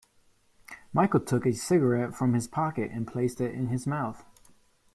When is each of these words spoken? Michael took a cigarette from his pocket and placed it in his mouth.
Michael 0.93 1.19
took 1.19 1.45
a 1.45 1.53
cigarette 1.53 2.15
from 2.15 2.33
his 2.33 2.47
pocket 2.47 2.89
and 2.89 3.05
placed 3.05 3.39
it 3.39 3.53
in 3.53 3.67
his 3.67 3.85
mouth. 3.85 4.25